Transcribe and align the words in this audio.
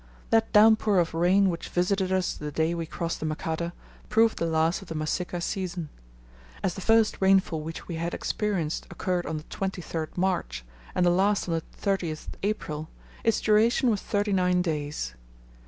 That 0.31 0.51
down 0.51 0.77
pour 0.77 0.97
of 0.97 1.13
rain 1.13 1.51
which 1.51 1.69
visited 1.69 2.11
us 2.11 2.33
the 2.33 2.51
day 2.51 2.73
we 2.73 2.87
crossed 2.87 3.19
the 3.19 3.25
Makata 3.27 3.71
proved 4.09 4.39
the 4.39 4.47
last 4.47 4.81
of 4.81 4.87
the 4.87 4.95
Masika 4.95 5.39
season. 5.39 5.89
As 6.63 6.73
the 6.73 6.81
first 6.81 7.21
rainfall 7.21 7.61
which 7.61 7.87
we 7.87 7.97
had 7.97 8.15
experienced 8.15 8.87
occurred 8.89 9.27
on 9.27 9.37
the 9.37 9.43
23rd 9.43 10.17
March, 10.17 10.65
and 10.95 11.05
the 11.05 11.11
last 11.11 11.47
on 11.47 11.53
the 11.53 11.61
30th 11.79 12.29
April, 12.41 12.89
its 13.23 13.39
duration 13.39 13.91
was 13.91 14.01
thirty 14.01 14.33
nine 14.33 14.63
days. 14.63 15.13